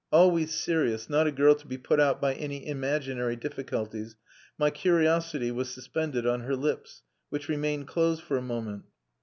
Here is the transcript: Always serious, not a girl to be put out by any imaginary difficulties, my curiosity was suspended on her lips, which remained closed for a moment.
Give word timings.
Always 0.11 0.55
serious, 0.55 1.11
not 1.11 1.27
a 1.27 1.31
girl 1.31 1.53
to 1.53 1.67
be 1.67 1.77
put 1.77 1.99
out 1.99 2.19
by 2.19 2.33
any 2.33 2.65
imaginary 2.67 3.35
difficulties, 3.35 4.15
my 4.57 4.71
curiosity 4.71 5.51
was 5.51 5.69
suspended 5.71 6.25
on 6.25 6.39
her 6.39 6.55
lips, 6.55 7.03
which 7.29 7.47
remained 7.47 7.85
closed 7.87 8.23
for 8.23 8.35
a 8.35 8.41
moment. 8.41 8.85